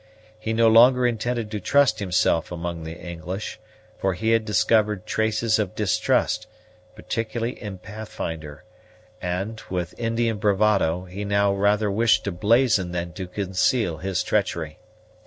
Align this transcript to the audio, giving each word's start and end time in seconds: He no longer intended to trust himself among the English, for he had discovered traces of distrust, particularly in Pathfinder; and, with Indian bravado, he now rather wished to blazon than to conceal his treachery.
He 0.39 0.51
no 0.51 0.67
longer 0.67 1.05
intended 1.05 1.51
to 1.51 1.59
trust 1.59 1.99
himself 1.99 2.51
among 2.51 2.81
the 2.85 2.97
English, 2.99 3.59
for 3.99 4.15
he 4.15 4.31
had 4.31 4.45
discovered 4.45 5.05
traces 5.05 5.59
of 5.59 5.75
distrust, 5.75 6.47
particularly 6.95 7.61
in 7.61 7.77
Pathfinder; 7.77 8.63
and, 9.21 9.61
with 9.69 9.93
Indian 9.99 10.39
bravado, 10.39 11.03
he 11.05 11.23
now 11.23 11.53
rather 11.53 11.91
wished 11.91 12.23
to 12.23 12.31
blazon 12.31 12.93
than 12.93 13.13
to 13.13 13.27
conceal 13.27 13.97
his 13.97 14.23
treachery. 14.23 14.79